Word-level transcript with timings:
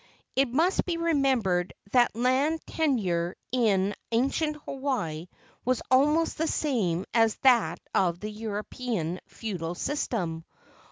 It 0.35 0.49
must 0.51 0.85
be 0.87 0.97
remembered 0.97 1.75
that 1.91 2.15
land 2.15 2.65
tenure 2.65 3.35
in 3.51 3.93
ancient 4.11 4.55
Hawaii 4.65 5.27
was 5.63 5.83
almost 5.91 6.39
the 6.39 6.47
same 6.47 7.05
as 7.13 7.35
that 7.43 7.79
of 7.93 8.19
the 8.19 8.31
European 8.31 9.19
feudal 9.27 9.75
system. 9.75 10.43